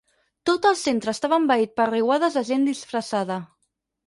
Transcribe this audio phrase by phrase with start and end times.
[0.49, 3.39] Tot el centre estava envaït per riuades de gent disfressada.